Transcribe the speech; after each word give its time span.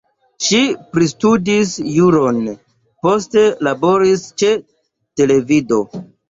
Ŝi 0.43 0.59
pristudis 0.93 1.73
juron, 1.97 2.39
poste 3.07 3.45
laboris 3.69 4.25
ĉe 4.45 4.51
televido. 5.23 5.81